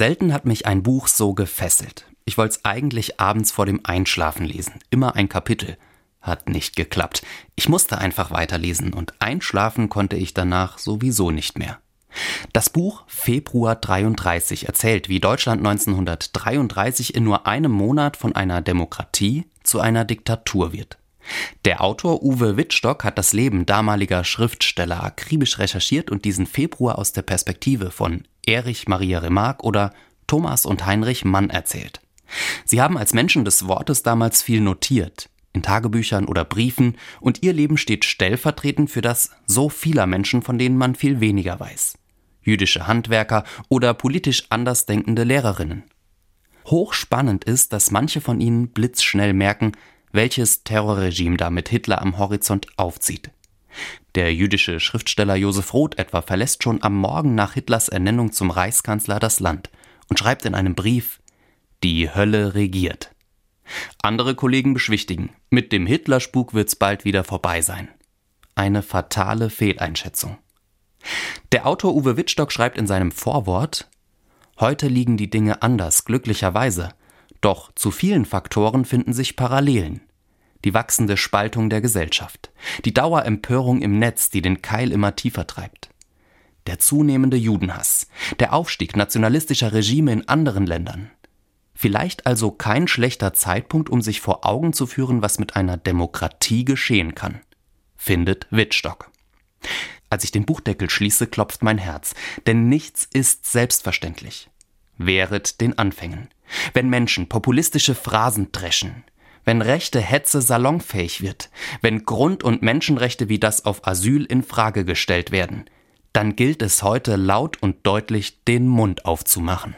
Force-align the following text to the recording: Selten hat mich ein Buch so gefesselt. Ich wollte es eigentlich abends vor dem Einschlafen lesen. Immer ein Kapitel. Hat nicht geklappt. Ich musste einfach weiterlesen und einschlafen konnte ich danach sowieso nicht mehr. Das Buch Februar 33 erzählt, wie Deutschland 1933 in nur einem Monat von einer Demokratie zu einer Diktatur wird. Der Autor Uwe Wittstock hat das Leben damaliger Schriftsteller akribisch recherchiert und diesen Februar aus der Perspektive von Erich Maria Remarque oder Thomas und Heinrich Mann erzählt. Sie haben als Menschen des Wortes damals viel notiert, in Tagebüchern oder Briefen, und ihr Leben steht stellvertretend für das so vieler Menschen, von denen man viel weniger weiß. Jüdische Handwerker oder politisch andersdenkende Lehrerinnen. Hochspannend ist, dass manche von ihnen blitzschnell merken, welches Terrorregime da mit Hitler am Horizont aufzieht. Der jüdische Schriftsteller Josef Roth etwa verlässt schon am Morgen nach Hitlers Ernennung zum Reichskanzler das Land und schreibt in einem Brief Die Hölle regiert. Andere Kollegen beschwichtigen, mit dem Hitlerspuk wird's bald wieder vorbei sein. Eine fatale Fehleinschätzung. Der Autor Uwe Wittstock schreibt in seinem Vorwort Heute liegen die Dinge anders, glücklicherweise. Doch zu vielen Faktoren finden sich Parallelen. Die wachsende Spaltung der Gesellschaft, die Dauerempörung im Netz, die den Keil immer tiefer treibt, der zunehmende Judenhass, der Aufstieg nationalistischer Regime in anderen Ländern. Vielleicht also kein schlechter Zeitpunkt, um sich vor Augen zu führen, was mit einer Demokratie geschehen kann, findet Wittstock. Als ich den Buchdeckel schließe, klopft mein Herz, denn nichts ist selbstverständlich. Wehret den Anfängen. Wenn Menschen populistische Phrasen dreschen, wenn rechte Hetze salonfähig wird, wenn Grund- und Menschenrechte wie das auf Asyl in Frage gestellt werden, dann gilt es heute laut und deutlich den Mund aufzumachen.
Selten 0.00 0.32
hat 0.32 0.46
mich 0.46 0.64
ein 0.64 0.82
Buch 0.82 1.08
so 1.08 1.34
gefesselt. 1.34 2.06
Ich 2.24 2.38
wollte 2.38 2.54
es 2.54 2.64
eigentlich 2.64 3.20
abends 3.20 3.52
vor 3.52 3.66
dem 3.66 3.80
Einschlafen 3.84 4.46
lesen. 4.46 4.76
Immer 4.88 5.14
ein 5.14 5.28
Kapitel. 5.28 5.76
Hat 6.22 6.48
nicht 6.48 6.74
geklappt. 6.74 7.20
Ich 7.54 7.68
musste 7.68 7.98
einfach 7.98 8.30
weiterlesen 8.30 8.94
und 8.94 9.12
einschlafen 9.18 9.90
konnte 9.90 10.16
ich 10.16 10.32
danach 10.32 10.78
sowieso 10.78 11.30
nicht 11.30 11.58
mehr. 11.58 11.80
Das 12.54 12.70
Buch 12.70 13.02
Februar 13.08 13.76
33 13.76 14.68
erzählt, 14.68 15.10
wie 15.10 15.20
Deutschland 15.20 15.58
1933 15.66 17.14
in 17.14 17.24
nur 17.24 17.46
einem 17.46 17.72
Monat 17.72 18.16
von 18.16 18.34
einer 18.34 18.62
Demokratie 18.62 19.50
zu 19.64 19.80
einer 19.80 20.06
Diktatur 20.06 20.72
wird. 20.72 20.96
Der 21.66 21.82
Autor 21.82 22.22
Uwe 22.22 22.56
Wittstock 22.56 23.04
hat 23.04 23.18
das 23.18 23.34
Leben 23.34 23.66
damaliger 23.66 24.24
Schriftsteller 24.24 25.04
akribisch 25.04 25.58
recherchiert 25.58 26.10
und 26.10 26.24
diesen 26.24 26.46
Februar 26.46 26.98
aus 26.98 27.12
der 27.12 27.20
Perspektive 27.20 27.90
von 27.90 28.24
Erich 28.46 28.88
Maria 28.88 29.20
Remarque 29.20 29.64
oder 29.64 29.92
Thomas 30.26 30.66
und 30.66 30.86
Heinrich 30.86 31.24
Mann 31.24 31.50
erzählt. 31.50 32.00
Sie 32.64 32.80
haben 32.80 32.96
als 32.96 33.12
Menschen 33.12 33.44
des 33.44 33.66
Wortes 33.66 34.02
damals 34.02 34.42
viel 34.42 34.60
notiert, 34.60 35.28
in 35.52 35.62
Tagebüchern 35.62 36.26
oder 36.26 36.44
Briefen, 36.44 36.96
und 37.20 37.42
ihr 37.42 37.52
Leben 37.52 37.76
steht 37.76 38.04
stellvertretend 38.04 38.90
für 38.90 39.02
das 39.02 39.30
so 39.46 39.68
vieler 39.68 40.06
Menschen, 40.06 40.42
von 40.42 40.58
denen 40.58 40.78
man 40.78 40.94
viel 40.94 41.20
weniger 41.20 41.58
weiß. 41.58 41.98
Jüdische 42.42 42.86
Handwerker 42.86 43.44
oder 43.68 43.92
politisch 43.94 44.44
andersdenkende 44.50 45.24
Lehrerinnen. 45.24 45.84
Hochspannend 46.66 47.44
ist, 47.44 47.72
dass 47.72 47.90
manche 47.90 48.20
von 48.20 48.40
ihnen 48.40 48.68
blitzschnell 48.68 49.32
merken, 49.32 49.72
welches 50.12 50.64
Terrorregime 50.64 51.36
da 51.36 51.50
mit 51.50 51.68
Hitler 51.68 52.00
am 52.00 52.18
Horizont 52.18 52.66
aufzieht. 52.76 53.30
Der 54.14 54.34
jüdische 54.34 54.80
Schriftsteller 54.80 55.36
Josef 55.36 55.72
Roth 55.72 55.98
etwa 55.98 56.22
verlässt 56.22 56.62
schon 56.62 56.82
am 56.82 56.96
Morgen 56.96 57.34
nach 57.34 57.54
Hitlers 57.54 57.88
Ernennung 57.88 58.32
zum 58.32 58.50
Reichskanzler 58.50 59.20
das 59.20 59.40
Land 59.40 59.70
und 60.08 60.18
schreibt 60.18 60.44
in 60.44 60.54
einem 60.54 60.74
Brief 60.74 61.20
Die 61.82 62.12
Hölle 62.12 62.54
regiert. 62.54 63.14
Andere 64.02 64.34
Kollegen 64.34 64.74
beschwichtigen, 64.74 65.30
mit 65.48 65.72
dem 65.72 65.86
Hitlerspuk 65.86 66.54
wird's 66.54 66.74
bald 66.74 67.04
wieder 67.04 67.22
vorbei 67.22 67.62
sein. 67.62 67.88
Eine 68.56 68.82
fatale 68.82 69.48
Fehleinschätzung. 69.48 70.38
Der 71.52 71.66
Autor 71.66 71.94
Uwe 71.94 72.16
Wittstock 72.16 72.52
schreibt 72.52 72.78
in 72.78 72.86
seinem 72.86 73.12
Vorwort 73.12 73.88
Heute 74.58 74.88
liegen 74.88 75.16
die 75.16 75.30
Dinge 75.30 75.62
anders, 75.62 76.04
glücklicherweise. 76.04 76.90
Doch 77.40 77.72
zu 77.74 77.90
vielen 77.90 78.26
Faktoren 78.26 78.84
finden 78.84 79.14
sich 79.14 79.34
Parallelen. 79.34 80.02
Die 80.64 80.74
wachsende 80.74 81.16
Spaltung 81.16 81.70
der 81.70 81.80
Gesellschaft, 81.80 82.50
die 82.84 82.92
Dauerempörung 82.92 83.80
im 83.80 83.98
Netz, 83.98 84.30
die 84.30 84.42
den 84.42 84.60
Keil 84.60 84.92
immer 84.92 85.16
tiefer 85.16 85.46
treibt, 85.46 85.90
der 86.66 86.78
zunehmende 86.78 87.36
Judenhass, 87.36 88.08
der 88.38 88.52
Aufstieg 88.52 88.96
nationalistischer 88.96 89.72
Regime 89.72 90.12
in 90.12 90.28
anderen 90.28 90.66
Ländern. 90.66 91.10
Vielleicht 91.74 92.26
also 92.26 92.50
kein 92.50 92.88
schlechter 92.88 93.32
Zeitpunkt, 93.32 93.88
um 93.88 94.02
sich 94.02 94.20
vor 94.20 94.44
Augen 94.44 94.74
zu 94.74 94.86
führen, 94.86 95.22
was 95.22 95.38
mit 95.38 95.56
einer 95.56 95.78
Demokratie 95.78 96.66
geschehen 96.66 97.14
kann, 97.14 97.40
findet 97.96 98.46
Wittstock. 98.50 99.10
Als 100.10 100.24
ich 100.24 100.32
den 100.32 100.44
Buchdeckel 100.44 100.90
schließe, 100.90 101.28
klopft 101.28 101.62
mein 101.62 101.78
Herz, 101.78 102.14
denn 102.46 102.68
nichts 102.68 103.08
ist 103.10 103.50
selbstverständlich. 103.50 104.50
Wehret 104.98 105.62
den 105.62 105.78
Anfängen. 105.78 106.28
Wenn 106.74 106.90
Menschen 106.90 107.28
populistische 107.28 107.94
Phrasen 107.94 108.52
dreschen, 108.52 109.04
wenn 109.44 109.62
rechte 109.62 110.00
Hetze 110.00 110.40
salonfähig 110.40 111.22
wird, 111.22 111.50
wenn 111.80 112.04
Grund- 112.04 112.44
und 112.44 112.62
Menschenrechte 112.62 113.28
wie 113.28 113.38
das 113.38 113.64
auf 113.64 113.86
Asyl 113.86 114.24
in 114.24 114.42
Frage 114.42 114.84
gestellt 114.84 115.30
werden, 115.30 115.64
dann 116.12 116.36
gilt 116.36 116.62
es 116.62 116.82
heute 116.82 117.16
laut 117.16 117.62
und 117.62 117.76
deutlich 117.84 118.44
den 118.44 118.66
Mund 118.66 119.04
aufzumachen. 119.04 119.68